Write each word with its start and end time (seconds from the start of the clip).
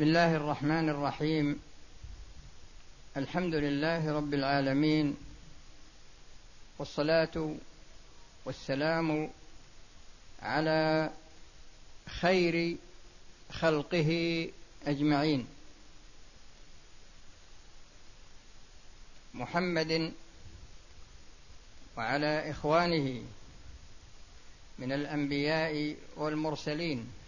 بسم 0.00 0.08
الله 0.08 0.36
الرحمن 0.36 0.88
الرحيم. 0.88 1.60
الحمد 3.16 3.54
لله 3.54 4.12
رب 4.12 4.34
العالمين 4.34 5.16
والصلاة 6.78 7.56
والسلام 8.44 9.30
على 10.42 11.10
خير 12.08 12.76
خلقه 13.52 14.10
أجمعين. 14.86 15.46
محمد 19.34 20.12
وعلى 21.96 22.50
إخوانه 22.50 23.22
من 24.78 24.92
الأنبياء 24.92 25.96
والمرسلين. 26.16 27.19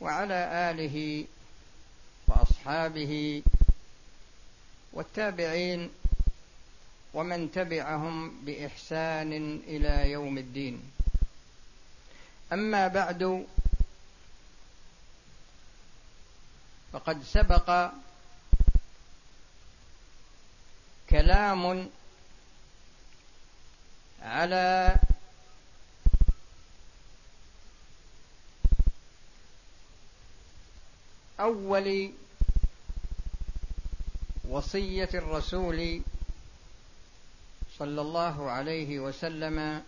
وعلى 0.00 0.70
آله 0.70 1.24
وأصحابه 2.26 3.42
والتابعين 4.92 5.90
ومن 7.14 7.52
تبعهم 7.52 8.44
بإحسان 8.44 9.32
إلى 9.66 10.10
يوم 10.10 10.38
الدين. 10.38 10.82
أما 12.52 12.88
بعد 12.88 13.46
فقد 16.92 17.22
سبق 17.22 17.90
كلام 21.10 21.88
على 24.22 24.96
أول 31.40 32.12
وصية 34.48 35.08
الرسول 35.14 36.02
صلى 37.78 38.00
الله 38.00 38.50
عليه 38.50 38.98
وسلم 38.98 39.84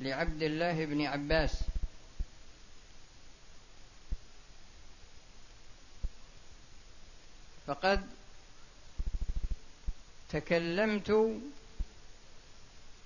لعبد 0.00 0.42
الله 0.42 0.84
بن 0.84 1.06
عباس. 1.06 1.60
فقد 7.66 8.06
تكلمت 10.30 11.40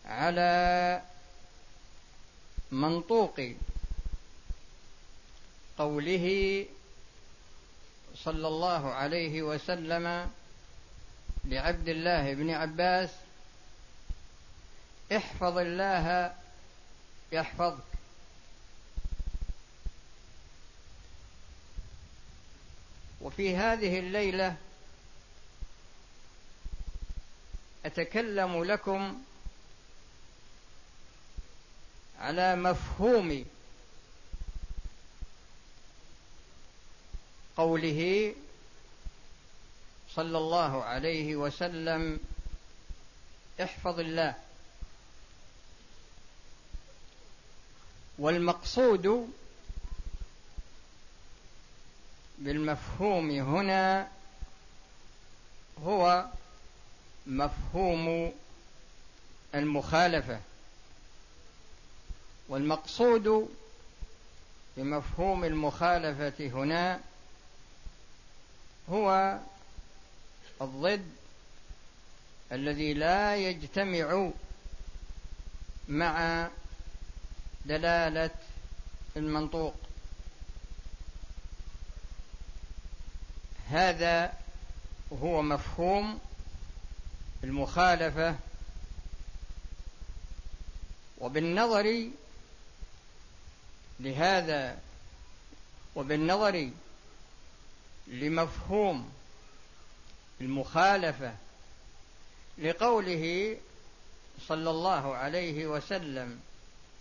على 0.06 1.02
منطوق 2.72 3.40
قوله 5.78 6.66
صلى 8.16 8.48
الله 8.48 8.92
عليه 8.92 9.42
وسلم 9.42 10.30
لعبد 11.44 11.88
الله 11.88 12.34
بن 12.34 12.50
عباس 12.50 13.10
احفظ 15.16 15.58
الله 15.58 16.34
يحفظك. 17.32 17.84
وفي 23.20 23.56
هذه 23.56 23.98
الليلة 23.98 24.56
أتكلم 27.84 28.64
لكم 28.64 29.22
على 32.20 32.56
مفهوم 32.56 33.44
قوله 37.56 38.34
صلى 40.14 40.38
الله 40.38 40.84
عليه 40.84 41.36
وسلم 41.36 42.20
احفظ 43.60 43.98
الله. 44.00 44.34
والمقصود 48.18 49.32
بالمفهوم 52.38 53.30
هنا 53.30 54.08
هو 55.84 56.24
مفهوم 57.26 58.32
المخالفة. 59.54 60.40
والمقصود 62.48 63.56
بمفهوم 64.76 65.44
المخالفة 65.44 66.46
هنا 66.46 67.00
هو 68.90 69.38
الضد 70.62 71.10
الذي 72.52 72.94
لا 72.94 73.36
يجتمع 73.36 74.30
مع 75.88 76.48
دلالة 77.66 78.30
المنطوق. 79.16 79.74
هذا 83.68 84.32
هو 85.22 85.42
مفهوم 85.42 86.20
المخالفة. 87.44 88.36
وبالنظر 91.18 92.10
لهذا 94.00 94.78
وبالنظر 95.96 96.70
لمفهوم 98.06 99.12
المخالفة 100.40 101.34
لقوله 102.58 103.56
صلى 104.48 104.70
الله 104.70 105.16
عليه 105.16 105.66
وسلم 105.66 106.40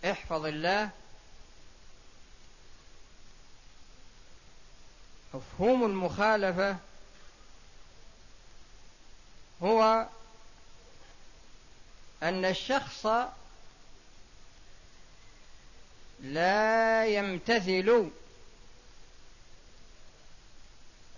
احفظ 0.04 0.46
الله 0.46 0.90
مفهوم 5.34 5.84
المخالفة 5.84 6.76
هو 9.62 10.06
أن 12.22 12.44
الشخص 12.44 13.06
لا 16.20 17.06
يمتثل 17.06 18.10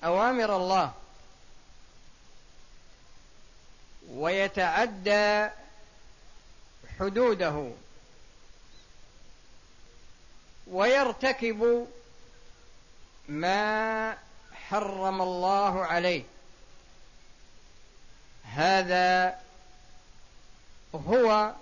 أوامر 0.04 0.56
الله. 0.56 0.92
ويتعدى 4.08 5.48
حدوده. 7.00 7.70
ويرتكب 10.66 11.86
ما 13.28 14.18
حرم 14.68 15.22
الله 15.22 15.84
عليه. 15.84 16.24
هذا 18.44 19.40
هو 20.94 21.52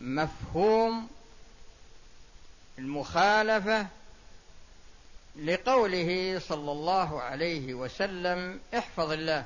مفهوم 0.00 1.10
المخالفة 2.78 3.86
لقوله 5.38 6.38
صلى 6.38 6.72
الله 6.72 7.22
عليه 7.22 7.74
وسلم 7.74 8.60
احفظ 8.74 9.12
الله. 9.12 9.44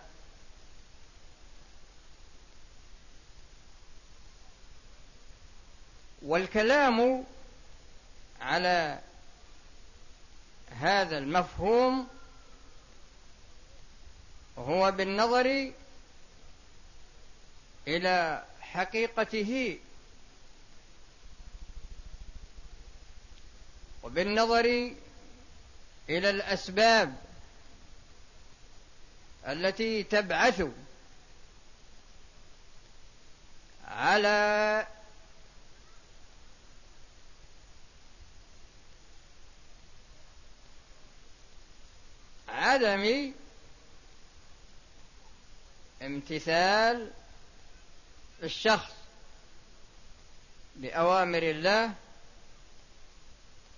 والكلام 6.23 7.25
على 8.41 9.01
هذا 10.71 11.19
المفهوم 11.19 12.09
هو 14.59 14.91
بالنظر 14.91 15.73
إلى 17.89 18.45
حقيقته 18.61 19.79
وبالنظر 24.03 24.93
إلى 26.09 26.31
الأسباب 26.31 27.17
التي 29.47 30.03
تبعث 30.03 30.63
على 33.85 34.87
عدم 42.49 43.33
امتثال 46.03 47.11
الشخص 48.43 48.93
بأوامر 50.77 51.43
الله 51.43 51.93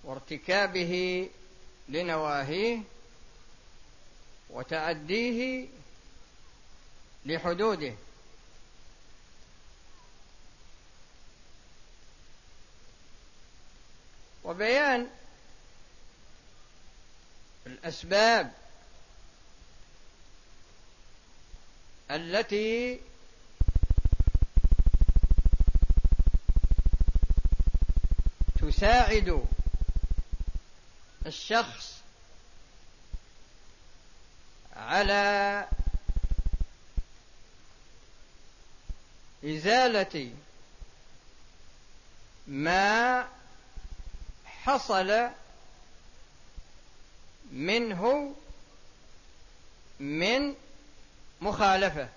وارتكابه 0.03 1.29
لنواهيه 1.89 2.81
وتعديه 4.49 5.67
لحدوده. 7.25 7.93
وبيان 14.43 15.07
الأسباب 17.67 18.51
التي 22.11 22.99
تساعد 28.59 29.45
الشخص 31.25 31.95
على 34.75 35.67
إزالة 39.45 40.33
ما 42.47 43.27
حصل 44.45 45.29
منه 47.51 48.35
من 49.99 50.55
مخالفة. 51.41 52.09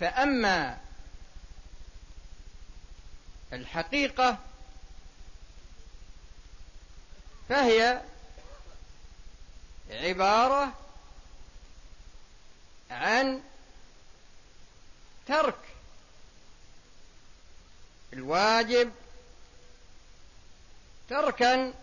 فأما 0.00 0.78
الحقيقة 3.52 4.38
فهي 7.50 8.02
عبارة 9.90 10.72
عن 12.90 13.42
ترك 15.26 15.58
الواجب 18.12 18.92
تركا 21.08 21.74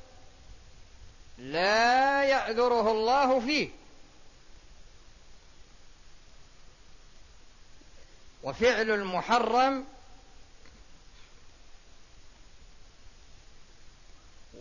لا 1.38 2.24
يعذره 2.24 2.92
الله 2.92 3.40
فيه. 3.40 3.70
وفعل 8.44 8.92
المحرم 8.92 9.86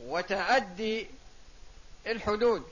وتعدي 0.07 1.07
الحدود. 2.07 2.69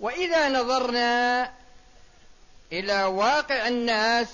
وإذا 0.00 0.48
نظرنا 0.48 1.52
إلى 2.72 3.04
واقع 3.04 3.68
الناس 3.68 4.28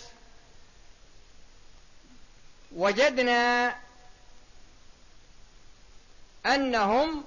وجدنا 2.72 3.76
أنهم 6.46 7.24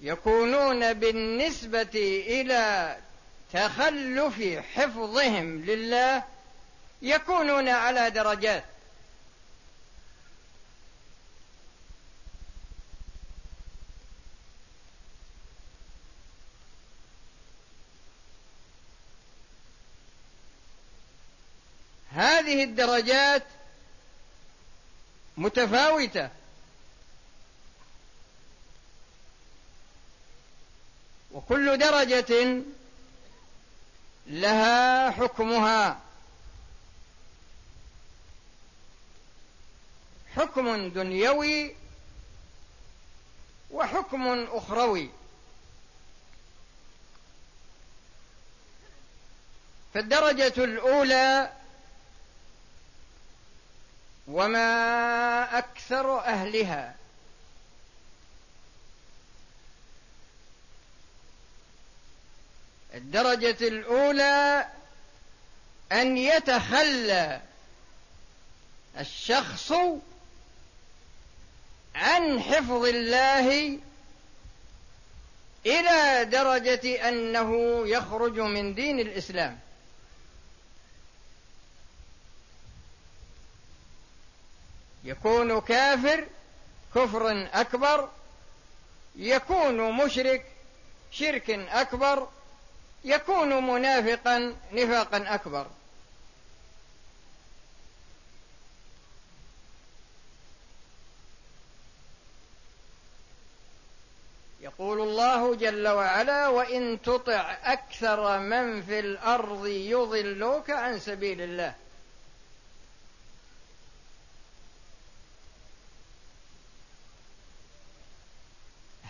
يكونون 0.00 0.92
بالنسبة 0.92 2.22
إلى 2.26 2.96
تخلف 3.52 4.64
حفظهم 4.74 5.64
لله 5.64 6.24
يكونون 7.02 7.68
على 7.68 8.10
درجات. 8.10 8.64
هذه 22.42 22.64
الدرجات 22.64 23.42
متفاوتة. 25.36 26.30
وكل 31.32 31.78
درجة 31.78 32.62
لها 34.26 35.10
حكمها. 35.10 36.00
حكم 40.36 40.88
دنيوي 40.88 41.76
وحكم 43.70 44.46
أخروي. 44.52 45.10
فالدرجة 49.94 50.64
الأولى 50.64 51.52
وما 54.26 55.58
أكثر 55.58 56.18
أهلها. 56.20 56.94
الدرجة 62.94 63.68
الأولى 63.68 64.66
أن 65.92 66.16
يتخلى 66.16 67.40
الشخص 68.98 69.72
عن 71.94 72.40
حفظ 72.40 72.84
الله 72.84 73.78
إلى 75.66 76.24
درجة 76.24 77.08
أنه 77.08 77.82
يخرج 77.88 78.40
من 78.40 78.74
دين 78.74 79.00
الإسلام. 79.00 79.58
يكون 85.04 85.60
كافر 85.60 86.26
كفر 86.94 87.48
أكبر 87.52 88.08
يكون 89.16 90.04
مشرك 90.04 90.46
شرك 91.10 91.50
أكبر 91.50 92.28
يكون 93.04 93.66
منافقا 93.66 94.56
نفاقا 94.72 95.34
أكبر. 95.34 95.66
يقول 104.60 105.00
الله 105.00 105.54
جل 105.54 105.88
وعلا 105.88 106.48
وإن 106.48 107.02
تطع 107.02 107.56
أكثر 107.64 108.38
من 108.38 108.82
في 108.82 109.00
الأرض 109.00 109.66
يضلوك 109.66 110.70
عن 110.70 110.98
سبيل 110.98 111.40
الله. 111.40 111.74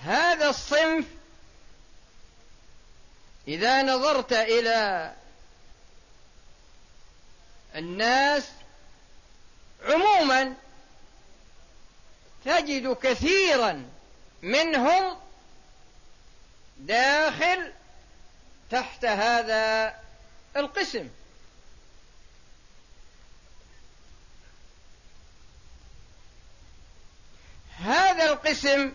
هذا 0.04 0.48
الصنف 0.48 1.04
إذا 3.48 3.82
نظرت 3.82 4.32
إلى 4.32 5.12
الناس 7.74 8.48
عموما 9.84 10.54
تجد 12.44 12.92
كثيرا 12.92 13.90
منهم 14.42 15.16
داخل 16.78 17.72
تحت 18.70 19.04
هذا 19.04 19.94
القسم. 20.56 21.08
هذا 27.78 28.24
القسم 28.24 28.92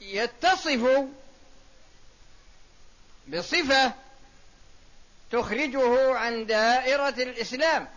يتصف 0.00 1.06
بصفة 3.28 3.92
تخرجه 5.32 6.14
عن 6.14 6.46
دائرة 6.46 7.08
الإسلام. 7.08 7.88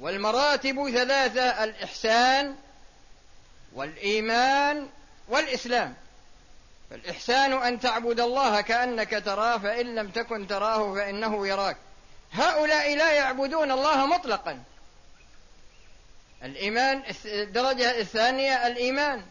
والمراتب 0.00 0.90
ثلاثة 0.90 1.64
الإحسان 1.64 2.56
والإيمان 3.72 4.88
والإسلام. 5.28 5.94
فالإحسان 6.90 7.52
أن 7.52 7.80
تعبد 7.80 8.20
الله 8.20 8.60
كأنك 8.60 9.22
تراه 9.24 9.58
فإن 9.58 9.94
لم 9.94 10.10
تكن 10.10 10.46
تراه 10.46 10.94
فإنه 10.94 11.46
يراك. 11.46 11.76
هؤلاء 12.36 12.96
لا 12.96 13.12
يعبدون 13.12 13.72
الله 13.72 14.06
مطلقا. 14.06 14.62
الإيمان 16.42 17.02
الدرجة 17.24 18.00
الثانية 18.00 18.66
الإيمان. 18.66 19.22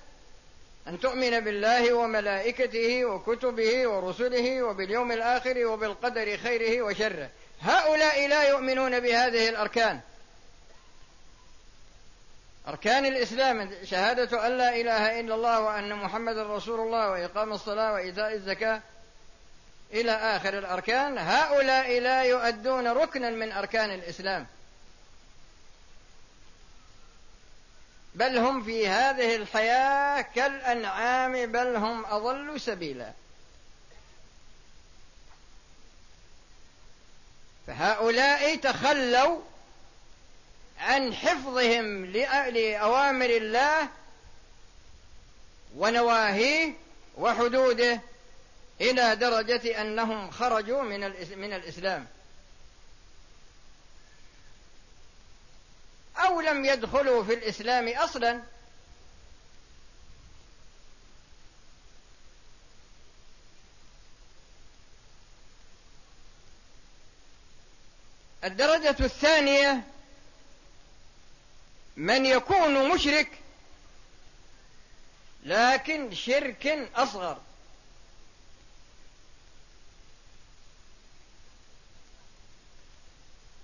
أن 0.87 0.99
تؤمن 0.99 1.39
بالله 1.39 1.93
وملائكته 1.93 3.05
وكتبه 3.05 3.87
ورسله 3.87 4.63
وباليوم 4.63 5.11
الآخر 5.11 5.65
وبالقدر 5.65 6.37
خيره 6.37 6.81
وشره. 6.81 7.29
هؤلاء 7.61 8.27
لا 8.27 8.43
يؤمنون 8.49 8.99
بهذه 8.99 9.49
الأركان. 9.49 9.99
أركان 12.67 13.05
الإسلام 13.05 13.71
شهادة 13.83 14.47
أن 14.47 14.57
لا 14.57 14.75
إله 14.75 15.19
إلا 15.19 15.35
الله 15.35 15.61
وأن 15.61 15.95
محمد 15.95 16.37
رسول 16.37 16.79
الله 16.79 17.11
وإقام 17.11 17.53
الصلاة 17.53 17.93
وإيتاء 17.93 18.33
الزكاة. 18.33 18.81
إلى 19.93 20.11
آخر 20.11 20.57
الأركان 20.57 21.17
هؤلاء 21.17 21.99
لا 21.99 22.23
يؤدون 22.23 22.87
ركنا 22.87 23.29
من 23.29 23.51
أركان 23.51 23.93
الإسلام. 23.93 24.47
بل 28.15 28.37
هم 28.37 28.63
في 28.63 28.87
هذه 28.87 29.35
الحياة 29.35 30.21
كالأنعام 30.21 31.51
بل 31.51 31.75
هم 31.75 32.05
أضل 32.05 32.61
سبيلا. 32.61 33.11
فهؤلاء 37.67 38.55
تخلوا 38.55 39.41
عن 40.79 41.13
حفظهم 41.13 42.05
لأوامر 42.05 43.29
الله 43.29 43.87
ونواهيه 45.77 46.73
وحدوده. 47.17 48.01
إلى 48.81 49.15
درجة 49.15 49.81
أنهم 49.81 50.31
خرجوا 50.31 50.81
من 50.81 50.99
من 51.37 51.53
الإسلام. 51.53 52.07
أو 56.17 56.41
لم 56.41 56.65
يدخلوا 56.65 57.23
في 57.23 57.33
الإسلام 57.33 57.87
أصلا. 57.87 58.43
الدرجة 68.43 68.95
الثانية 68.99 69.83
من 71.97 72.25
يكون 72.25 72.93
مشرك 72.93 73.31
لكن 75.43 76.15
شرك 76.15 76.89
أصغر. 76.95 77.41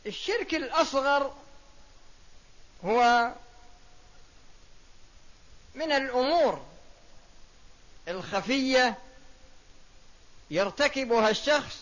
الشرك 0.06 0.54
الأصغر 0.54 1.34
هو 2.86 3.32
من 5.76 5.92
الأمور 5.92 6.66
الخفية 8.08 8.98
يرتكبها 10.52 11.30
الشخص 11.30 11.80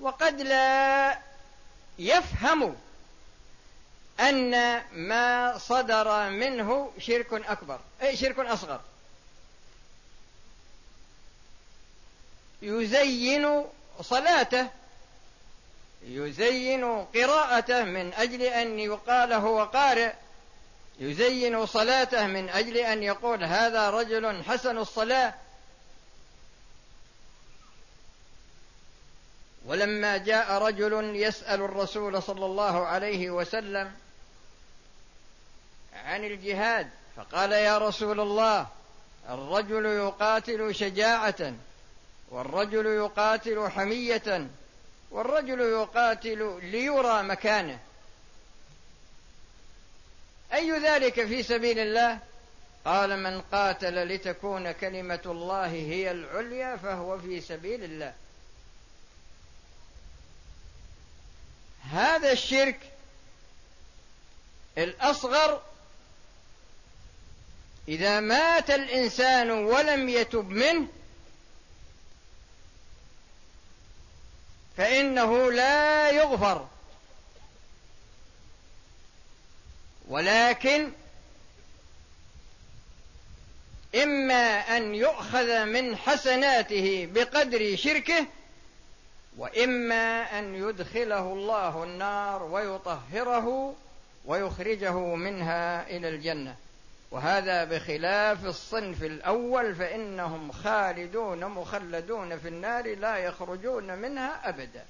وقد 0.00 0.40
لا 0.40 1.18
يفهم 1.98 2.76
أن 4.20 4.82
ما 4.92 5.58
صدر 5.58 6.30
منه 6.30 6.92
شرك 6.98 7.32
أكبر 7.32 7.80
أي 8.02 8.16
شرك 8.16 8.38
أصغر. 8.38 8.80
يزين 12.62 13.64
صلاته 14.02 14.70
يزين 16.06 17.04
قراءته 17.04 17.84
من 17.84 18.12
أجل 18.12 18.42
أن 18.42 18.78
يقال 18.78 19.32
هو 19.32 19.64
قارئ. 19.64 20.12
يزين 20.98 21.66
صلاته 21.66 22.26
من 22.26 22.48
أجل 22.48 22.76
أن 22.76 23.02
يقول 23.02 23.44
هذا 23.44 23.90
رجل 23.90 24.44
حسن 24.44 24.78
الصلاة. 24.78 25.34
ولما 29.66 30.16
جاء 30.16 30.52
رجل 30.52 31.16
يسأل 31.16 31.62
الرسول 31.62 32.22
صلى 32.22 32.46
الله 32.46 32.86
عليه 32.86 33.30
وسلم 33.30 33.92
عن 35.94 36.24
الجهاد 36.24 36.90
فقال 37.16 37.52
يا 37.52 37.78
رسول 37.78 38.20
الله 38.20 38.66
الرجل 39.28 39.86
يقاتل 39.86 40.74
شجاعة 40.74 41.54
والرجل 42.30 42.86
يقاتل 42.86 43.70
حمية. 43.70 44.48
والرجل 45.14 45.60
يقاتل 45.60 46.58
ليرى 46.62 47.22
مكانه. 47.22 47.78
أي 50.52 50.70
ذلك 50.70 51.24
في 51.26 51.42
سبيل 51.42 51.78
الله؟ 51.78 52.18
قال 52.84 53.22
من 53.22 53.40
قاتل 53.40 54.08
لتكون 54.08 54.72
كلمة 54.72 55.20
الله 55.26 55.66
هي 55.66 56.10
العليا 56.10 56.76
فهو 56.76 57.18
في 57.18 57.40
سبيل 57.40 57.84
الله. 57.84 58.14
هذا 61.92 62.32
الشرك 62.32 62.80
الأصغر 64.78 65.62
إذا 67.88 68.20
مات 68.20 68.70
الإنسان 68.70 69.50
ولم 69.50 70.08
يتب 70.08 70.48
منه 70.48 70.88
فإنه 74.84 75.50
لا 75.50 76.10
يغفر. 76.10 76.66
ولكن 80.08 80.92
إما 84.02 84.76
أن 84.76 84.94
يؤخذ 84.94 85.64
من 85.64 85.96
حسناته 85.96 87.08
بقدر 87.14 87.76
شركه 87.76 88.26
وإما 89.38 90.38
أن 90.38 90.54
يدخله 90.54 91.32
الله 91.32 91.84
النار 91.84 92.42
ويطهره 92.42 93.74
ويخرجه 94.24 94.98
منها 95.14 95.86
إلى 95.90 96.08
الجنة. 96.08 96.56
وهذا 97.14 97.64
بخلاف 97.64 98.44
الصنف 98.44 99.02
الأول 99.02 99.74
فإنهم 99.74 100.52
خالدون 100.52 101.44
مخلدون 101.44 102.38
في 102.38 102.48
النار 102.48 102.94
لا 102.96 103.16
يخرجون 103.16 103.98
منها 103.98 104.48
أبدا. 104.48 104.84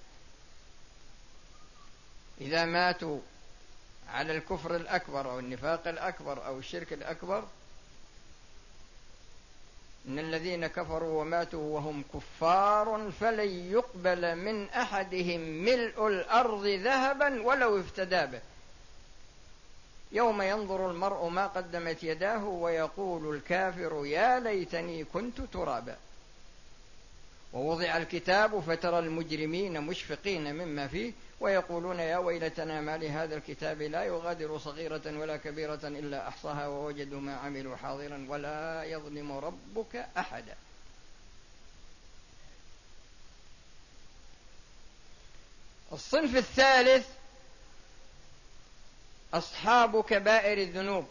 إذا 2.41 2.65
ماتوا 2.65 3.21
على 4.09 4.37
الكفر 4.37 4.77
الأكبر 4.77 5.31
أو 5.31 5.39
النفاق 5.39 5.89
الأكبر 5.89 6.47
أو 6.47 6.59
الشرك 6.59 6.93
الأكبر 6.93 7.45
إن 10.09 10.19
الذين 10.19 10.67
كفروا 10.67 11.21
وماتوا 11.21 11.75
وهم 11.75 12.05
كفار 12.15 13.13
فلن 13.21 13.73
يقبل 13.73 14.37
من 14.37 14.69
أحدهم 14.71 15.41
ملء 15.41 16.07
الأرض 16.07 16.67
ذهبا 16.67 17.43
ولو 17.43 17.81
افتدى 17.81 18.27
به. 18.27 18.41
يوم 20.15 20.43
ينظر 20.43 20.91
المرء 20.91 21.29
ما 21.29 21.47
قدمت 21.47 22.03
يداه 22.03 22.45
ويقول 22.45 23.37
الكافر 23.37 24.07
يا 24.07 24.41
ليتني 24.41 25.05
كنت 25.05 25.41
ترابا. 25.41 25.97
ووضع 27.53 27.97
الكتاب 27.97 28.61
فترى 28.61 28.99
المجرمين 28.99 29.81
مشفقين 29.81 30.55
مما 30.55 30.89
فيه 30.89 31.13
ويقولون 31.41 31.99
يا 32.01 32.19
ويلتنا 32.19 32.81
ما 32.81 32.97
لهذا 32.97 33.37
الكتاب 33.37 33.83
لا 33.83 34.05
يغادر 34.05 34.59
صغيرة 34.59 35.03
ولا 35.07 35.37
كبيرة 35.37 35.81
إلا 35.85 36.29
أحصاها 36.29 36.67
ووجدوا 36.67 37.21
ما 37.21 37.37
عملوا 37.37 37.77
حاضرا 37.77 38.27
ولا 38.29 38.85
يظلم 38.85 39.33
ربك 39.33 40.07
أحدا. 40.19 40.55
الصنف 45.93 46.37
الثالث 46.37 47.07
أصحاب 49.35 50.05
كبائر 50.05 50.59
الذنوب. 50.59 51.07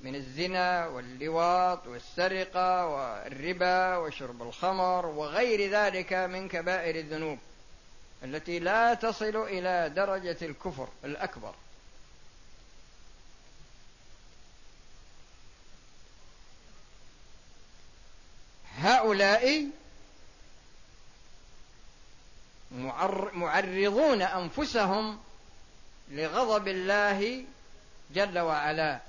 من 0.00 0.14
الزنا 0.14 0.86
واللواط 0.86 1.86
والسرقة 1.86 2.86
والربا 2.86 3.96
وشرب 3.96 4.42
الخمر 4.42 5.06
وغير 5.06 5.70
ذلك 5.70 6.12
من 6.12 6.48
كبائر 6.48 6.96
الذنوب 6.96 7.38
التي 8.24 8.58
لا 8.58 8.94
تصل 8.94 9.36
إلى 9.36 9.92
درجة 9.96 10.36
الكفر 10.42 10.88
الأكبر. 11.04 11.54
هؤلاء 18.78 19.66
معرضون 23.34 24.22
أنفسهم 24.22 25.23
لغضب 26.14 26.68
الله 26.68 27.44
جل 28.14 28.38
وعلا. 28.38 29.00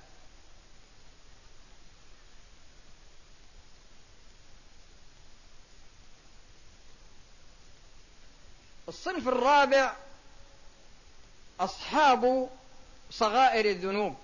الصنف 8.87 9.27
الرابع 9.27 9.95
أصحاب 11.59 12.49
صغائر 13.11 13.65
الذنوب 13.65 14.15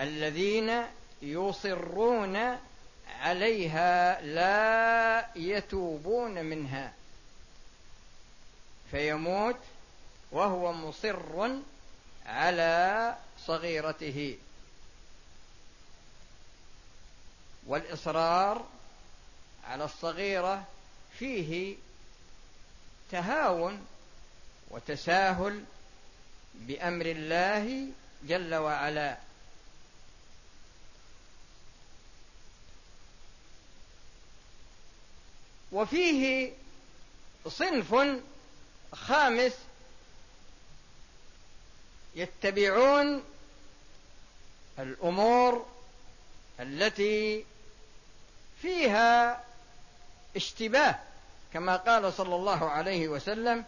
الذين 0.00 0.86
يصرون 1.22 2.58
عليها 3.20 4.20
لا 4.20 5.26
يتوبون 5.36 6.44
منها 6.44 6.92
فيموت 8.90 9.56
وهو 10.34 10.72
مصر 10.72 11.50
على 12.26 13.16
صغيرته. 13.46 14.38
والإصرار 17.66 18.66
على 19.64 19.84
الصغيرة 19.84 20.64
فيه 21.18 21.76
تهاون 23.10 23.86
وتساهل 24.70 25.64
بأمر 26.54 27.06
الله 27.06 27.88
جل 28.24 28.54
وعلا. 28.54 29.18
وفيه 35.72 36.52
صنف 37.48 37.94
خامس 38.92 39.52
يتبعون 42.16 43.22
الأمور 44.78 45.66
التي 46.60 47.44
فيها 48.62 49.44
اشتباه 50.36 50.98
كما 51.52 51.76
قال 51.76 52.12
صلى 52.12 52.34
الله 52.36 52.70
عليه 52.70 53.08
وسلم 53.08 53.64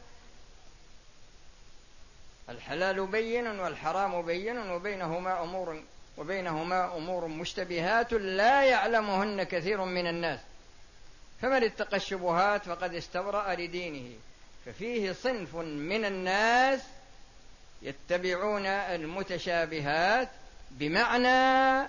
الحلال 2.49 3.07
بين 3.07 3.47
والحرام 3.47 4.23
بين 4.23 4.71
وبينهما 4.71 5.43
أمور 5.43 5.83
وبينهما 6.19 6.97
أمور 6.97 7.27
مشتبهات 7.27 8.13
لا 8.13 8.65
يعلمهن 8.65 9.43
كثير 9.43 9.85
من 9.85 10.07
الناس. 10.07 10.41
فمن 11.43 11.65
اتقى 11.65 11.97
الشبهات 11.97 12.65
فقد 12.69 12.95
استبرأ 12.95 13.55
لدينه 13.55 14.15
ففيه 14.67 15.13
صنف 15.13 15.57
من 15.57 16.05
الناس 16.05 16.81
يتبعون 17.83 18.67
المتشابهات 18.67 20.29
بمعنى 20.71 21.89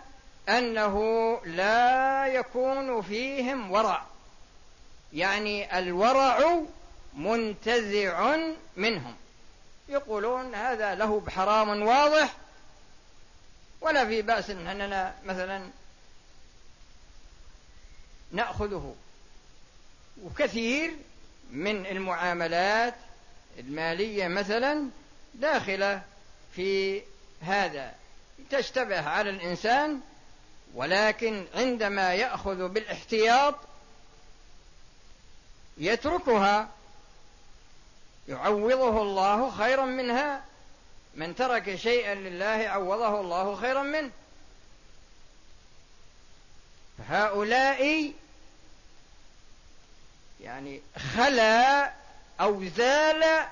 أنه 0.49 1.37
لا 1.45 2.27
يكون 2.27 3.01
فيهم 3.01 3.71
ورع. 3.71 4.05
يعني 5.13 5.79
الورع 5.79 6.61
منتزع 7.13 8.37
منهم. 8.75 9.15
يقولون 9.89 10.55
هذا 10.55 10.95
له 10.95 11.19
بحرام 11.19 11.81
واضح 11.81 12.33
ولا 13.81 14.05
في 14.05 14.21
بأس 14.21 14.49
أننا 14.49 15.15
مثلا 15.25 15.69
نأخذه. 18.31 18.95
وكثير 20.23 20.95
من 21.51 21.85
المعاملات 21.85 22.93
المالية 23.59 24.27
مثلا 24.27 24.89
داخلة 25.37 26.01
في 26.55 27.01
هذا 27.41 27.93
تشتبه 28.49 29.09
على 29.09 29.29
الإنسان 29.29 30.01
ولكن 30.73 31.45
عندما 31.55 32.13
يأخذ 32.13 32.67
بالاحتياط 32.67 33.55
يتركها 35.77 36.69
يعوضه 38.27 39.01
الله 39.01 39.51
خيرا 39.51 39.85
منها 39.85 40.43
من 41.15 41.35
ترك 41.35 41.75
شيئا 41.75 42.15
لله 42.15 42.69
عوضه 42.69 43.21
الله 43.21 43.55
خيرا 43.55 43.83
منه. 43.83 44.11
هؤلاء 47.09 48.13
يعني 50.41 50.81
خلا 51.15 51.93
أو 52.41 52.65
زال 52.65 53.47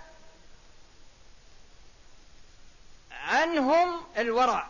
عنهم 3.26 4.02
الورع. 4.18 4.68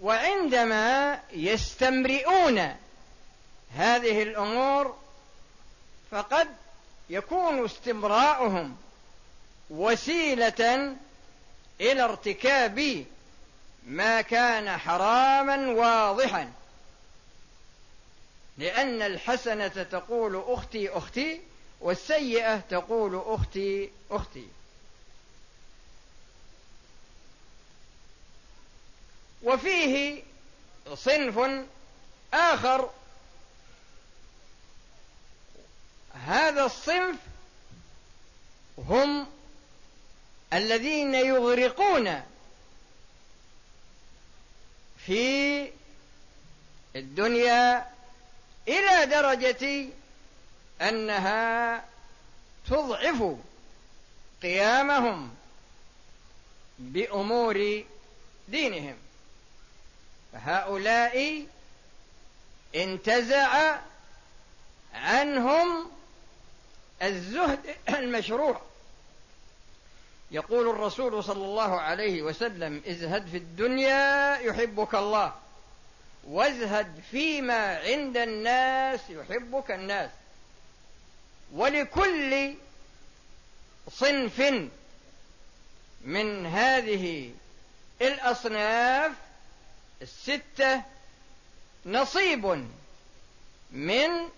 وعندما 0.00 1.20
يستمرئون 1.32 2.76
هذه 3.74 4.22
الأمور 4.22 4.96
فقد 6.10 6.48
يكون 7.10 7.64
استمراؤهم 7.64 8.76
وسيلة 9.70 10.96
إلى 11.80 12.02
ارتكاب 12.02 13.04
ما 13.86 14.20
كان 14.20 14.76
حراما 14.76 15.70
واضحا. 15.70 16.52
لأن 18.58 19.02
الحسنة 19.02 19.68
تقول 19.68 20.42
أختي 20.46 20.88
أختي 20.88 21.40
والسيئة 21.80 22.56
تقول 22.56 23.22
أختي 23.26 23.90
أختي. 24.10 24.46
وفيه 29.42 30.22
صنف 30.94 31.66
آخر. 32.34 32.90
هذا 36.14 36.64
الصنف 36.64 37.16
هم 38.78 39.26
الذين 40.52 41.14
يغرقون 41.14 42.22
في 45.06 45.70
الدنيا 46.96 47.86
إلى 48.68 49.06
درجة 49.06 49.88
أنها 50.80 51.84
تضعف 52.66 53.36
قيامهم 54.42 55.34
بأمور 56.78 57.84
دينهم. 58.48 58.96
فهؤلاء 60.46 61.46
انتزع 62.74 63.78
عنهم 64.94 65.90
الزهد 67.02 67.60
المشروع. 67.88 68.60
يقول 70.30 70.68
الرسول 70.68 71.24
صلى 71.24 71.44
الله 71.44 71.80
عليه 71.80 72.22
وسلم 72.22 72.82
ازهد 72.88 73.26
في 73.26 73.36
الدنيا 73.36 74.38
يحبك 74.38 74.94
الله 74.94 75.34
وازهد 76.24 77.02
فيما 77.10 77.78
عند 77.78 78.16
الناس 78.16 79.00
يحبك 79.10 79.70
الناس. 79.70 80.10
ولكل 81.52 82.54
صنف 83.90 84.40
من 86.04 86.46
هذه 86.46 87.32
الأصناف 88.02 89.12
الستة 90.02 90.82
نصيب 91.86 92.66
من 93.70 94.28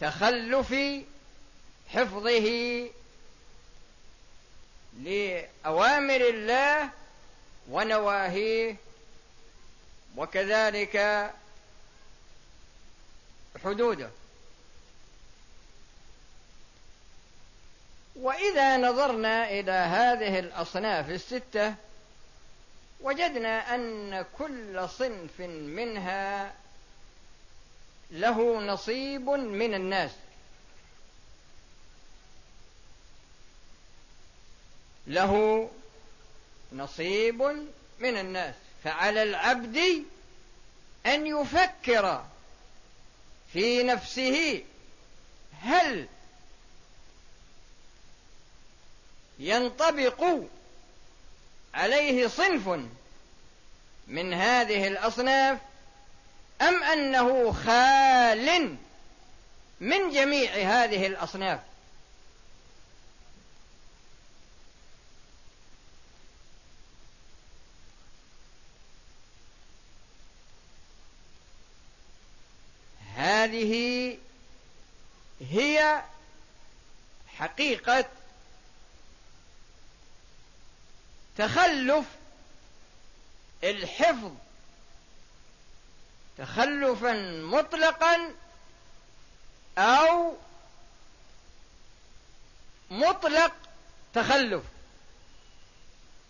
تخلف 0.00 0.74
حفظه 1.88 2.88
لأوامر 5.02 6.20
الله 6.20 6.90
ونواهيه 7.70 8.76
وكذلك 10.16 11.30
حدوده. 13.64 14.10
وإذا 18.16 18.76
نظرنا 18.76 19.50
إلى 19.50 19.72
هذه 19.72 20.38
الأصناف 20.38 21.10
الستة 21.10 21.74
وجدنا 23.00 23.74
أن 23.74 24.24
كل 24.38 24.88
صنف 24.88 25.40
منها 25.40 26.54
له 28.10 28.60
نصيب 28.60 29.28
من 29.30 29.74
الناس. 29.74 30.10
له 35.06 35.70
نصيب 36.72 37.42
من 37.98 38.16
الناس. 38.16 38.54
فعلى 38.84 39.22
العبد 39.22 40.04
أن 41.06 41.26
يفكر 41.26 42.24
في 43.52 43.82
نفسه. 43.82 44.64
هل 45.60 46.08
ينطبق 49.38 50.48
عليه 51.78 52.28
صنف 52.28 52.68
من 54.06 54.34
هذه 54.34 54.88
الأصناف 54.88 55.58
أم 56.62 56.82
أنه 56.82 57.52
خال 57.52 58.76
من 59.80 60.10
جميع 60.10 60.52
هذه 60.52 61.06
الأصناف؟ 61.06 61.60
هذه 73.16 74.18
هي 75.40 76.02
حقيقة 77.36 78.04
تخلف 81.38 82.04
الحفظ 83.64 84.32
تخلفا 86.38 87.12
مطلقا 87.42 88.34
أو 89.78 90.34
مطلق 92.90 93.52
تخلف. 94.14 94.62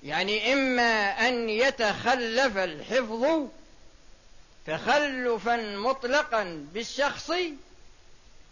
يعني 0.03 0.53
إما 0.53 1.11
أن 1.29 1.49
يتخلف 1.49 2.57
الحفظ 2.57 3.49
تخلفا 4.67 5.57
مطلقا 5.77 6.67
بالشخص 6.73 7.31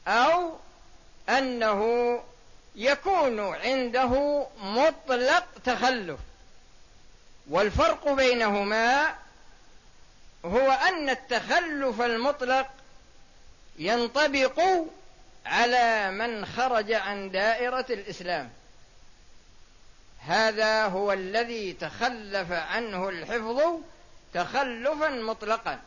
أو 0.09 0.57
أنه 1.29 2.21
يكون 2.77 3.41
عنده 3.41 4.47
مطلق 4.63 5.47
تخلف. 5.65 6.19
والفرق 7.51 8.13
بينهما 8.13 9.15
هو 10.45 10.71
أن 10.71 11.11
التخلف 11.11 12.01
المطلق 12.01 12.71
ينطبق 13.79 14.61
على 15.47 16.11
من 16.11 16.47
خرج 16.47 16.93
عن 16.93 17.31
دائرة 17.31 17.87
الإسلام. 17.91 18.51
هذا 20.19 20.87
هو 20.87 21.13
الذي 21.13 21.73
تخلف 21.73 22.53
عنه 22.53 23.09
الحفظ 23.09 23.81
تخلفا 24.35 25.09
مطلقا 25.09 25.81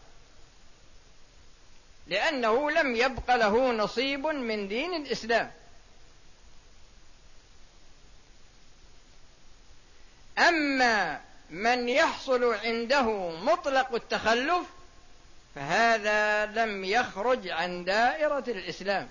لأنه 2.07 2.71
لم 2.71 2.95
يبق 2.95 3.35
له 3.35 3.71
نصيب 3.71 4.27
من 4.27 4.67
دين 4.67 4.93
الإسلام. 4.93 5.51
أما 10.37 11.21
من 11.49 11.89
يحصل 11.89 12.53
عنده 12.53 13.29
مطلق 13.29 13.95
التخلف 13.95 14.67
فهذا 15.55 16.45
لم 16.45 16.85
يخرج 16.85 17.47
عن 17.47 17.85
دائرة 17.85 18.43
الإسلام. 18.47 19.09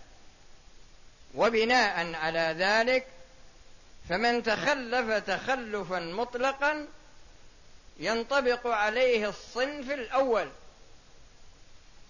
وبناء 1.35 2.15
على 2.15 2.55
ذلك 2.59 3.07
فمن 4.09 4.43
تخلف 4.43 5.11
تخلفا 5.11 6.01
مطلقا 6.01 6.87
ينطبق 7.99 8.67
عليه 8.67 9.29
الصنف 9.29 9.91
الأول. 9.91 10.49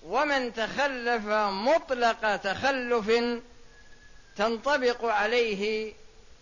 ومن 0.02 0.54
تخلف 0.54 1.26
مطلق 1.48 2.36
تخلف 2.36 3.40
تنطبق 4.36 5.04
عليه 5.04 5.92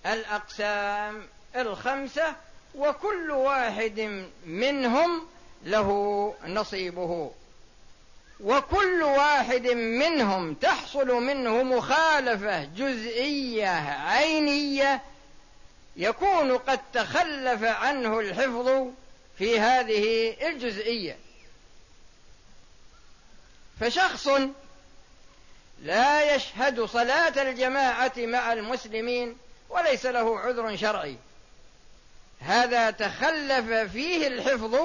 الأقسام 0.07 1.29
الخمسة 1.57 2.37
وكل 2.77 3.31
واحد 3.31 4.25
منهم 4.47 5.27
له 5.65 6.35
نصيبه. 6.47 7.31
وكل 8.41 9.03
واحد 9.03 9.67
منهم 9.77 10.55
تحصل 10.55 11.07
منه 11.07 11.63
مخالفة 11.63 12.65
جزئية 12.65 13.69
عينية 14.09 15.03
يكون 15.97 16.59
قد 16.59 16.81
تخلف 16.93 17.63
عنه 17.65 18.21
الحفظ 18.21 18.89
في 19.39 19.61
هذه 19.61 20.37
الجزئية. 20.49 21.17
فشخص 23.81 24.29
لا 25.83 26.35
يشهد 26.35 26.85
صلاة 26.85 27.43
الجماعة 27.43 28.13
مع 28.17 28.53
المسلمين 28.53 29.37
وليس 29.69 30.07
له 30.07 30.41
عذر 30.41 30.77
شرعي. 30.77 31.17
هذا 32.47 32.91
تخلف 32.91 33.93
فيه 33.93 34.27
الحفظ 34.27 34.77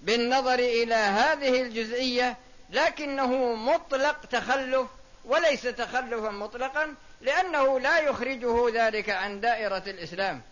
بالنظر 0.00 0.58
إلى 0.58 0.94
هذه 0.94 1.62
الجزئية 1.62 2.36
لكنه 2.70 3.54
مطلق 3.54 4.26
تخلف 4.26 4.86
وليس 5.24 5.62
تخلفا 5.62 6.30
مطلقا 6.30 6.94
لأنه 7.20 7.80
لا 7.80 7.98
يخرجه 7.98 8.70
ذلك 8.74 9.10
عن 9.10 9.40
دائرة 9.40 9.82
الإسلام. 9.86 10.42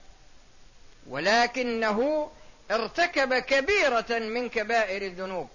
ولكنه 1.08 2.30
ارتكب 2.70 3.34
كبيرة 3.34 4.18
من 4.18 4.48
كبائر 4.48 5.02
الذنوب. 5.02 5.48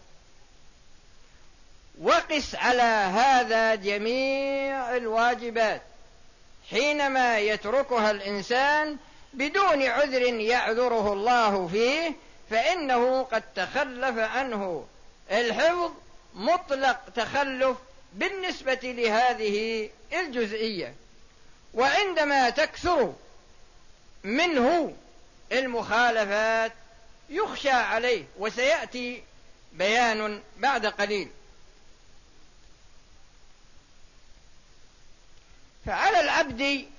وقس 2.02 2.56
على 2.56 2.82
هذا 3.18 3.76
جميع 3.76 4.96
الواجبات. 4.96 5.82
حينما 6.70 7.40
يتركها 7.40 8.12
الإنسان 8.12 8.98
بدون 9.34 9.84
عذر 9.84 10.22
يعذره 10.22 11.14
الله 11.14 11.68
فيه 11.68 12.14
فإنه 12.50 13.24
قد 13.24 13.44
تخلف 13.56 14.18
عنه. 14.18 14.88
الحفظ 15.32 15.92
مطلق 16.34 17.00
تخلف 17.16 17.78
بالنسبة 18.14 18.80
لهذه 18.84 19.90
الجزئية. 20.14 20.96
وعندما 21.74 22.50
تكثر 22.50 23.14
منه 24.24 24.96
المخالفات 25.52 26.72
يخشى 27.30 27.70
عليه 27.70 28.26
وسيأتي 28.38 29.24
بيان 29.74 30.42
بعد 30.58 30.86
قليل. 30.86 31.30
فعلى 35.86 36.20
العبد 36.20 36.93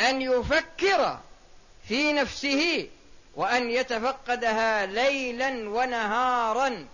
أن 0.00 0.22
يفكر 0.22 1.18
في 1.88 2.12
نفسه 2.12 2.88
وأن 3.34 3.70
يتفقدها 3.70 4.86
ليلا 4.86 5.68
ونهارا 5.68 6.86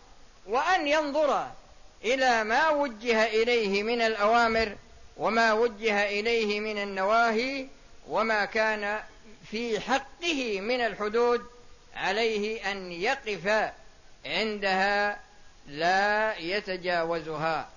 وأن 0.46 0.86
ينظر 0.88 1.46
إلى 2.04 2.44
ما 2.44 2.68
وجه 2.68 3.24
إليه 3.24 3.82
من 3.82 4.00
الأوامر 4.00 4.76
وما 5.16 5.52
وجه 5.52 6.08
إليه 6.08 6.60
من 6.60 6.78
النواهي 6.82 7.66
وما 8.08 8.44
كان 8.44 9.00
في 9.50 9.80
حقه 9.80 10.60
من 10.60 10.80
الحدود 10.80 11.46
عليه 11.96 12.72
أن 12.72 12.92
يقف 12.92 13.72
عندها 14.26 15.20
لا 15.66 16.36
يتجاوزها. 16.38 17.68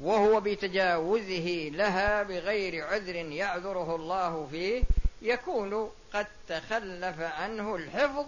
وهو 0.00 0.40
بتجاوزه 0.40 1.70
لها 1.74 2.22
بغير 2.22 2.86
عذر 2.86 3.14
يعذره 3.14 3.96
الله 3.96 4.48
فيه 4.50 4.82
يكون 5.22 5.90
قد 6.14 6.26
تخلف 6.48 7.20
عنه 7.20 7.76
الحفظ 7.76 8.26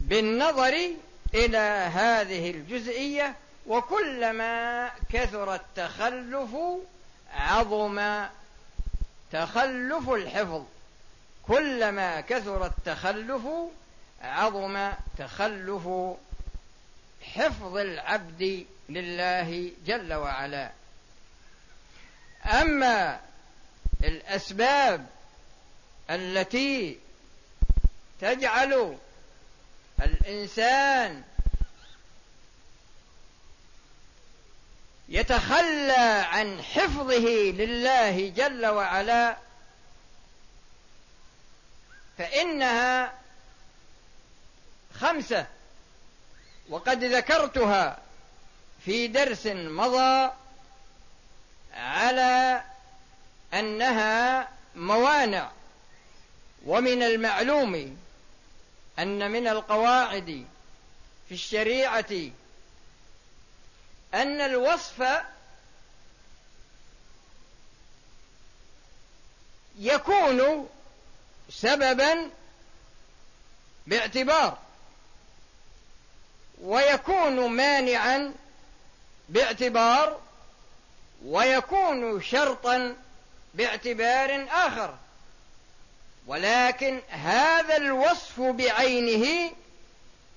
بالنظر 0.00 0.90
إلى 1.34 1.58
هذه 1.94 2.50
الجزئية 2.50 3.34
وكلما 3.66 4.90
كثر 5.12 5.54
التخلف 5.54 6.56
عظم 7.34 8.24
تخلف 9.32 10.10
الحفظ. 10.10 10.62
كلما 11.46 12.20
كثر 12.20 12.66
التخلف 12.66 13.42
عظم 14.22 14.92
تخلف 15.18 15.88
حفظ 17.22 17.76
العبد 17.76 18.66
لله 18.90 19.72
جل 19.86 20.14
وعلا. 20.14 20.72
أما 22.44 23.20
الأسباب 24.04 25.06
التي 26.10 26.98
تجعل 28.20 28.98
الإنسان 30.02 31.22
يتخلى 35.08 36.24
عن 36.30 36.62
حفظه 36.62 37.26
لله 37.50 38.28
جل 38.28 38.66
وعلا 38.66 39.36
فإنها 42.18 43.14
خمسة 45.00 45.46
وقد 46.68 47.04
ذكرتها 47.04 47.98
في 48.84 49.08
درس 49.08 49.46
مضى 49.46 50.30
على 51.74 52.62
أنها 53.54 54.48
موانع 54.76 55.50
ومن 56.66 57.02
المعلوم 57.02 57.98
أن 58.98 59.30
من 59.30 59.48
القواعد 59.48 60.46
في 61.28 61.34
الشريعة 61.34 62.30
أن 64.14 64.40
الوصف 64.40 65.04
يكون 69.78 70.68
سببا 71.50 72.30
باعتبار 73.86 74.58
ويكون 76.62 77.48
مانعا 77.48 78.34
باعتبار 79.30 80.20
ويكون 81.24 82.22
شرطا 82.22 82.96
باعتبار 83.54 84.46
آخر. 84.50 84.94
ولكن 86.26 87.00
هذا 87.08 87.76
الوصف 87.76 88.40
بعينه 88.40 89.50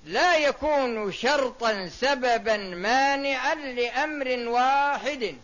لا 0.05 0.37
يكون 0.37 1.11
شرطا 1.11 1.89
سببا 2.01 2.57
مانعا 2.57 3.55
لأمر 3.55 4.49
واحد 4.49 5.35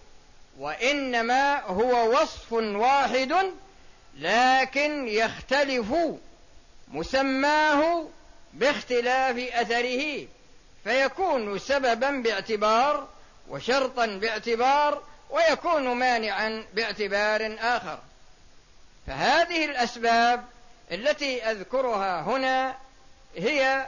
وإنما 0.59 1.62
هو 1.62 2.21
وصف 2.21 2.53
واحد 2.53 3.33
لكن 4.17 5.07
يختلف 5.07 5.93
مسماه 6.88 8.07
باختلاف 8.53 9.38
أثره 9.38 10.27
فيكون 10.83 11.59
سببا 11.59 12.12
باعتبار 12.12 13.07
وشرطا 13.49 14.05
باعتبار 14.05 15.03
ويكون 15.29 15.95
مانعا 15.95 16.65
باعتبار 16.73 17.57
آخر. 17.59 17.99
فهذه 19.07 19.65
الأسباب 19.65 20.45
التي 20.91 21.43
أذكرها 21.43 22.21
هنا 22.21 22.77
هي 23.35 23.88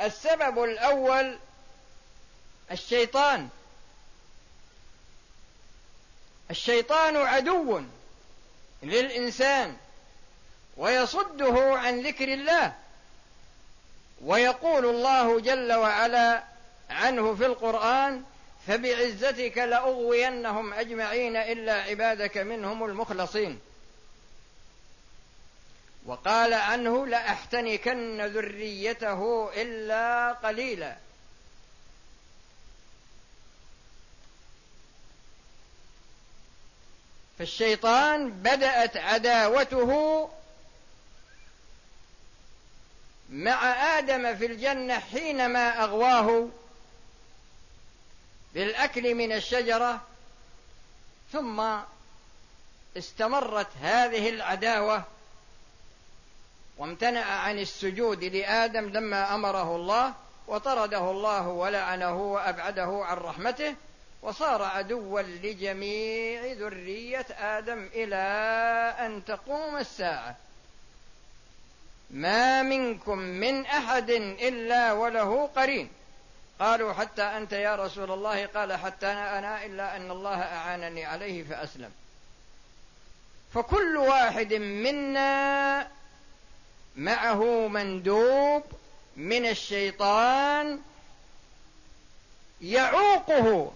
السبب 0.00 0.64
الأول 0.64 1.38
الشيطان. 2.70 3.48
الشيطان 6.50 7.16
عدو 7.16 7.82
للإنسان 8.82 9.76
ويصده 10.76 11.78
عن 11.78 12.00
ذكر 12.02 12.34
الله 12.34 12.74
ويقول 14.24 14.86
الله 14.86 15.40
جل 15.40 15.72
وعلا 15.72 16.42
عنه 16.90 17.34
في 17.34 17.46
القرآن 17.46 18.24
فبعزتك 18.68 19.58
لأغوينهم 19.58 20.74
أجمعين 20.74 21.36
إلا 21.36 21.72
عبادك 21.72 22.38
منهم 22.38 22.84
المخلصين. 22.84 23.60
وقال 26.06 26.54
عنه 26.54 27.06
لأحتنكن 27.06 28.26
ذريته 28.26 29.50
إلا 29.62 30.32
قليلا. 30.32 30.96
فالشيطان 37.38 38.30
بدأت 38.30 38.96
عداوته 38.96 40.30
مع 43.30 43.72
آدم 43.98 44.36
في 44.36 44.46
الجنة 44.46 44.98
حينما 44.98 45.84
أغواه. 45.84 46.48
بالأكل 48.54 49.14
من 49.14 49.32
الشجرة 49.32 50.00
ثم 51.32 51.78
استمرت 52.96 53.68
هذه 53.82 54.28
العداوة 54.28 55.04
وامتنع 56.78 57.24
عن 57.24 57.58
السجود 57.58 58.24
لآدم 58.24 58.88
لما 58.88 59.34
أمره 59.34 59.76
الله 59.76 60.14
وطرده 60.48 61.10
الله 61.10 61.48
ولعنه 61.48 62.32
وأبعده 62.32 63.00
عن 63.04 63.16
رحمته 63.16 63.74
وصار 64.22 64.62
عدوا 64.62 65.22
لجميع 65.22 66.52
ذرية 66.52 67.26
آدم 67.38 67.88
إلى 67.94 68.16
أن 68.98 69.24
تقوم 69.24 69.76
الساعة. 69.76 70.36
ما 72.10 72.62
منكم 72.62 73.18
من 73.18 73.66
أحد 73.66 74.10
إلا 74.10 74.92
وله 74.92 75.46
قرين. 75.56 75.90
قالوا 76.60 76.92
حتى 76.92 77.22
أنت 77.22 77.52
يا 77.52 77.76
رسول 77.76 78.10
الله 78.10 78.46
قال 78.46 78.72
حتى 78.72 79.06
أنا 79.06 79.64
إلا 79.64 79.96
أن 79.96 80.10
الله 80.10 80.42
أعانني 80.42 81.04
عليه 81.04 81.44
فأسلم. 81.44 81.90
فكل 83.54 83.96
واحد 83.96 84.54
منا 84.54 85.88
معه 86.96 87.68
مندوب 87.68 88.64
من 89.16 89.46
الشيطان 89.46 90.80
يعوقه 92.60 93.72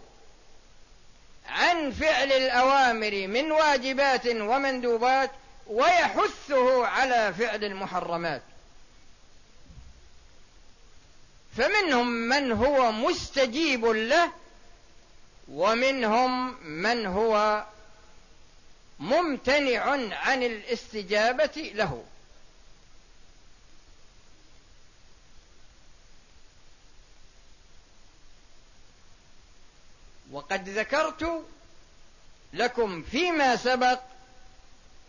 عن 1.49 1.90
فعل 1.90 2.33
الأوامر 2.33 3.27
من 3.27 3.53
واجبات 3.53 4.27
ومندوبات 4.27 5.31
ويحثه 5.66 6.87
على 6.87 7.35
فعل 7.35 7.64
المحرمات. 7.64 8.42
فمنهم 11.57 12.07
من 12.07 12.53
هو 12.53 12.93
مستجيب 12.93 13.85
له 13.85 14.33
ومنهم 15.49 16.57
من 16.65 17.07
هو 17.07 17.65
ممتنع 19.01 19.81
عن 20.15 20.43
الاستجابة 20.43 21.73
له. 21.75 22.05
وقد 30.33 30.69
ذكرت 30.69 31.45
لكم 32.53 33.03
فيما 33.03 33.57
سبق 33.57 34.01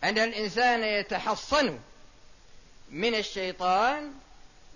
أن 0.04 0.18
الإنسان 0.18 0.82
يتحصن 0.84 1.78
من 2.90 3.14
الشيطان 3.14 4.14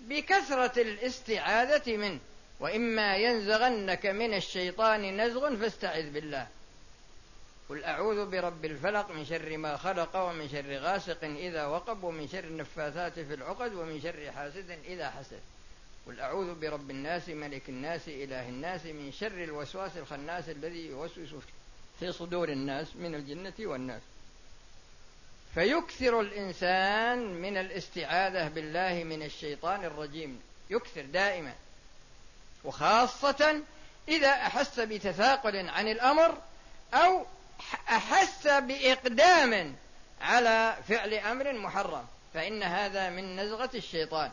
بكثرة 0.07 0.81
الاستعاذة 0.81 1.97
منه 1.97 2.19
وإما 2.59 3.15
ينزغنك 3.15 4.05
من 4.05 4.33
الشيطان 4.33 5.21
نزغ 5.21 5.55
فاستعذ 5.55 6.11
بالله. 6.11 6.47
قل 7.69 7.83
أعوذ 7.83 8.25
برب 8.25 8.65
الفلق 8.65 9.11
من 9.11 9.25
شر 9.25 9.57
ما 9.57 9.77
خلق 9.77 10.15
ومن 10.15 10.49
شر 10.49 10.77
غاسق 10.77 11.23
إذا 11.23 11.65
وقب 11.65 12.03
ومن 12.03 12.27
شر 12.27 12.43
النفاثات 12.43 13.19
في 13.19 13.33
العقد 13.33 13.73
ومن 13.73 14.01
شر 14.01 14.31
حاسد 14.31 14.71
إذا 14.85 15.09
حسد. 15.09 15.39
قل 16.07 16.19
أعوذ 16.19 16.59
برب 16.59 16.91
الناس 16.91 17.29
ملك 17.29 17.69
الناس 17.69 18.07
إله 18.07 18.49
الناس 18.49 18.85
من 18.85 19.11
شر 19.11 19.43
الوسواس 19.43 19.97
الخناس 19.97 20.49
الذي 20.49 20.85
يوسوس 20.85 21.29
في 21.99 22.11
صدور 22.11 22.49
الناس 22.49 22.95
من 22.95 23.15
الجنة 23.15 23.53
والناس. 23.59 24.01
فيكثر 25.55 26.21
الإنسان 26.21 27.19
من 27.33 27.57
الاستعاذة 27.57 28.47
بالله 28.47 29.03
من 29.03 29.23
الشيطان 29.23 29.85
الرجيم. 29.85 30.41
يكثر 30.69 31.01
دائما. 31.01 31.53
وخاصة 32.63 33.61
إذا 34.07 34.29
أحس 34.29 34.79
بتثاقل 34.79 35.69
عن 35.69 35.87
الأمر 35.87 36.37
أو 36.93 37.25
أحس 37.89 38.47
بإقدام 38.47 39.75
على 40.21 40.77
فعل 40.87 41.13
أمر 41.13 41.53
محرم 41.53 42.05
فإن 42.33 42.63
هذا 42.63 43.09
من 43.09 43.39
نزغة 43.39 43.69
الشيطان. 43.75 44.31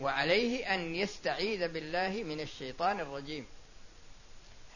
وعليه 0.00 0.74
أن 0.74 0.94
يستعيذ 0.94 1.68
بالله 1.68 2.22
من 2.22 2.40
الشيطان 2.40 3.00
الرجيم. 3.00 3.46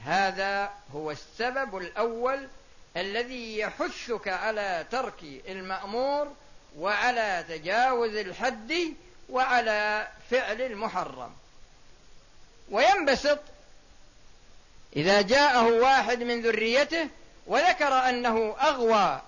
هذا 0.04 0.72
هو 0.94 1.10
السبب 1.10 1.76
الأول 1.76 2.48
الذي 2.96 3.59
يحثك 3.59 4.29
على 4.29 4.87
ترك 4.90 5.22
المأمور 5.48 6.33
وعلى 6.79 7.44
تجاوز 7.48 8.14
الحد 8.14 8.74
وعلى 9.29 10.09
فعل 10.31 10.62
المحرم. 10.62 11.33
وينبسط 12.70 13.38
إذا 14.96 15.20
جاءه 15.20 15.66
واحد 15.66 16.22
من 16.22 16.42
ذريته 16.42 17.09
وذكر 17.46 17.92
أنه 17.92 18.57
أغوى 18.61 19.22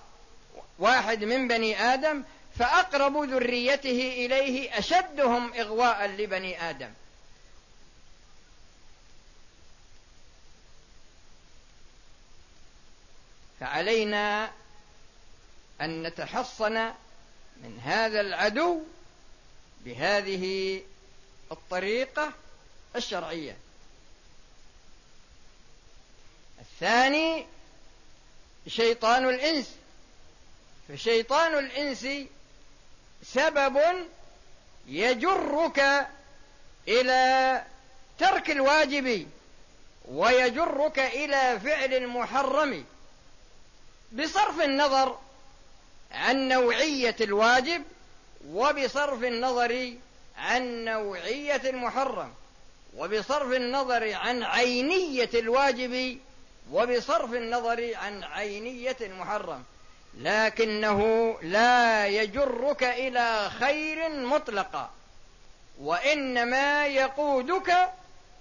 واحد 0.79 1.23
من 1.23 1.47
بني 1.47 1.81
آدم 1.81 2.23
فأقرب 2.59 3.23
ذريته 3.23 4.13
إليه 4.25 4.77
أشدهم 4.79 5.53
إغواء 5.53 6.05
لبني 6.05 6.69
آدم. 6.69 6.89
فعلينا 13.63 14.51
أن 15.81 16.03
نتحصن 16.03 16.73
من 17.63 17.79
هذا 17.83 18.21
العدو 18.21 18.81
بهذه 19.85 20.81
الطريقة 21.51 22.31
الشرعية. 22.95 23.57
الثاني 26.59 27.45
شيطان 28.67 29.29
الإنس. 29.29 29.71
فشيطان 30.89 31.57
الإنس 31.57 32.07
سبب 33.23 33.79
يجرك 34.87 36.07
إلى 36.87 37.63
ترك 38.19 38.51
الواجب 38.51 39.27
ويجرك 40.05 40.99
إلى 40.99 41.59
فعل 41.59 41.93
المحرم. 41.93 42.85
بصرف 44.13 44.61
النظر 44.61 45.17
عن 46.11 46.47
نوعية 46.47 47.15
الواجب 47.21 47.83
وبصرف 48.47 49.23
النظر 49.23 49.93
عن 50.37 50.85
نوعية 50.85 51.61
المحرم 51.69 52.33
وبصرف 52.97 53.53
النظر 53.53 54.13
عن 54.13 54.43
عينية 54.43 55.29
الواجب 55.33 56.17
وبصرف 56.71 57.33
النظر 57.33 57.95
عن 57.95 58.23
عينية 58.23 58.97
المحرم. 59.01 59.63
لكنه 60.17 61.33
لا 61.41 62.07
يجرك 62.07 62.83
إلى 62.83 63.49
خير 63.59 64.09
مطلقا 64.09 64.89
وإنما 65.79 66.85
يقودك 66.87 67.89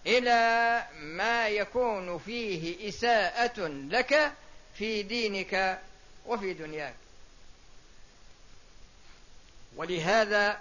إلى 0.06 0.82
ما 1.00 1.48
يكون 1.48 2.18
فيه 2.18 2.88
إساءة 2.88 3.66
لك 3.68 4.32
في 4.82 5.02
دينك 5.02 5.80
وفي 6.26 6.52
دنياك. 6.52 6.94
ولهذا 9.76 10.60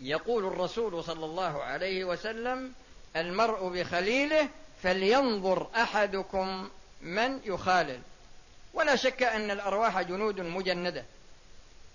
يقول 0.00 0.46
الرسول 0.46 1.04
صلى 1.04 1.24
الله 1.24 1.62
عليه 1.62 2.04
وسلم 2.04 2.72
المرء 3.16 3.68
بخليله 3.68 4.48
فلينظر 4.82 5.66
أحدكم 5.76 6.70
من 7.00 7.40
يخالل. 7.44 8.00
ولا 8.74 8.96
شك 8.96 9.22
أن 9.22 9.50
الأرواح 9.50 10.00
جنود 10.00 10.40
مجندة. 10.40 11.04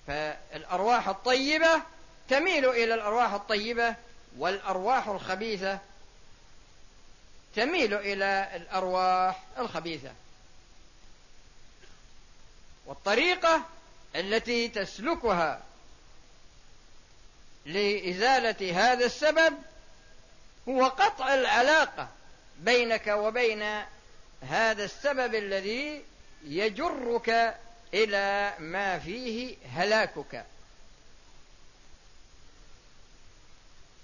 فالأرواح 0.07 1.09
الطيبة 1.09 1.81
تميل 2.29 2.69
إلى 2.69 2.93
الأرواح 2.93 3.33
الطيبة 3.33 3.95
والأرواح 4.37 5.07
الخبيثة 5.07 5.79
تميل 7.55 7.93
إلى 7.93 8.51
الأرواح 8.55 9.43
الخبيثة. 9.57 10.11
والطريقة 12.87 13.61
التي 14.15 14.67
تسلكها 14.67 15.63
لإزالة 17.65 18.91
هذا 18.91 19.05
السبب 19.05 19.53
هو 20.69 20.85
قطع 20.85 21.33
العلاقة 21.33 22.09
بينك 22.59 23.07
وبين 23.07 23.83
هذا 24.41 24.85
السبب 24.85 25.35
الذي 25.35 26.03
يجرك 26.43 27.57
إلى 27.93 28.53
ما 28.59 28.99
فيه 28.99 29.55
هلاكك. 29.75 30.45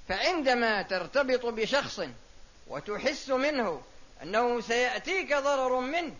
فعندما 0.09 0.81
ترتبط 0.81 1.45
بشخص 1.45 2.01
وتحس 2.67 3.29
منه 3.29 3.81
أنه 4.23 4.61
سيأتيك 4.61 5.33
ضرر 5.33 5.79
منه 5.79 6.15